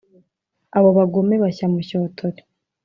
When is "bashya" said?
1.43-1.65